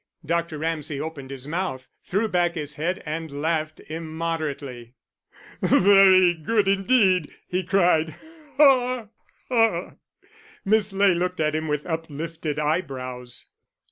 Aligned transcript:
Dr. 0.25 0.57
Ramsay, 0.57 0.99
opening 0.99 1.29
his 1.29 1.47
mouth, 1.47 1.87
threw 2.03 2.27
back 2.27 2.55
his 2.55 2.73
head 2.73 3.03
and 3.05 3.39
laughed 3.39 3.79
immoderately. 3.81 4.95
"Very 5.61 6.33
good 6.33 6.67
indeed," 6.67 7.35
he 7.47 7.61
cried. 7.63 8.15
"Ha, 8.57 9.09
ha!" 9.49 9.91
Miss 10.65 10.91
Ley 10.91 11.13
looked 11.13 11.39
at 11.39 11.53
him 11.53 11.67
with 11.67 11.85
uplifted 11.85 12.57
eyebrows. 12.57 13.45